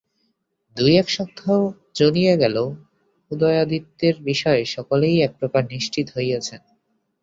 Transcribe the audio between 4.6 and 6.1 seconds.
সকলেই একপ্রকার নিশ্চিত